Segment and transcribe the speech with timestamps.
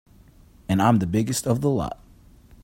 [0.67, 1.99] And I'm the biggest of the lot.